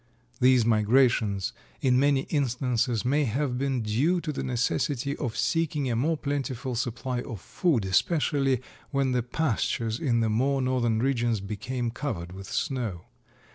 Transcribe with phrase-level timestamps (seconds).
[0.39, 5.95] These migrations, in many instances, may have been due to the necessity of seeking a
[5.95, 11.91] more plentiful supply of food, especially when the pastures in the more northern regions became
[11.91, 13.01] covered with snow.